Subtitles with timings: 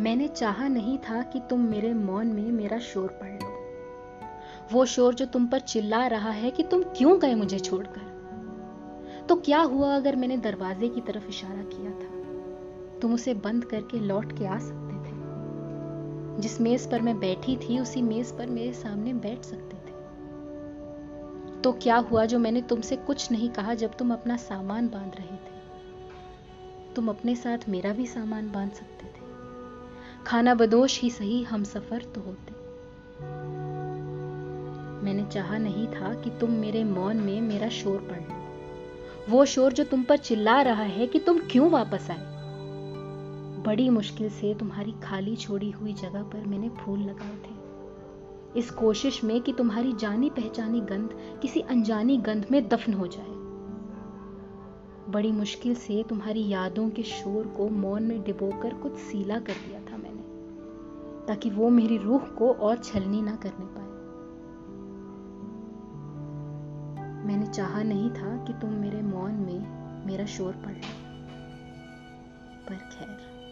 [0.00, 3.56] मैंने चाहा नहीं था कि तुम मेरे मौन में मेरा शोर पढ़ लो।
[4.72, 8.16] वो शोर जो तुम पर चिल्ला रहा है कि तुम क्यों गए मुझे छोड़कर?
[9.28, 12.16] तो क्या हुआ अगर मैंने दरवाजे की तरफ़ इशारा किया था?
[12.98, 15.16] तुम उसे बंद करके लौट के आ सकते थे।
[16.40, 19.96] जिस मेज पर मैं बैठी थी, उसी मेज पर मेरे सामने बैठ सकते थे।
[21.60, 25.36] तो क्या हुआ जो मैंने तुमसे कुछ नहीं कहा जब तुम अपना सामान बाँध रहे
[25.36, 25.56] थे?
[26.94, 28.95] तुम अपने साथ मेरा भी सामान बाँध सकते
[30.26, 32.52] खाना बदोश ही सही हम सफ़र तो होते।
[35.04, 38.46] मैंने चाहा नहीं था कि तुम मेरे मौन में मेरा शोर पढ़ लो।
[39.30, 42.24] वो शोर जो तुम पर चिल्ला रहा है कि तुम क्यों वापस आए?
[43.62, 47.54] बड़ी मुश्किल से तुम्हारी खाली छोड़ी हुई जगह पर मैंने फूल लगाए थे।
[48.58, 53.36] इस कोशिश में कि तुम्हारी जानी पहचानी गंध किसी अनजानी गंध में दफन हो जाए।
[55.12, 59.80] बड़ी मुश्किल से तुम्हारी यादों के शोर को मौन में डिबोकर कुछ सीला कर दिया
[59.80, 59.95] था।
[61.28, 63.86] ताकि वो मेरी रूह को और छलनी ना करने पाए।
[67.26, 70.74] मैंने चाहा नहीं था कि तुम मेरे मौन में मेरा शोर पढ़
[72.68, 73.45] पर खैर।